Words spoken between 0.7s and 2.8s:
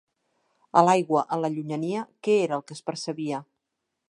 A l'aigua, en la llunyania, què era el que